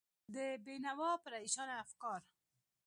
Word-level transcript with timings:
د 0.33 0.35
بېنوا 0.65 1.11
پرېشانه 1.25 1.75
افکار 1.83 2.21